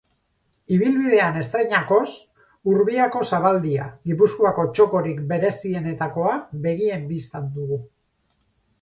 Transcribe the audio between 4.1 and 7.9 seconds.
Gipuzkoako txokorik berezienetakoa, begien bistan dugu.